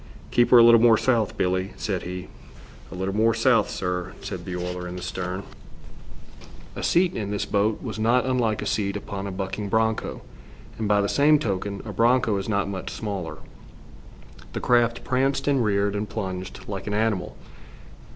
[0.31, 2.27] "Keep 'er a little more south, Billie," said he.
[2.91, 5.43] "'A little more south,' sir," said the oiler in the stern.
[6.75, 10.23] A seat in this boat was not unlike a seat upon a bucking broncho,
[10.79, 13.37] and by the same token, a broncho is not much smaller.
[14.53, 17.37] The craft pranced and reared, and plunged like an animal.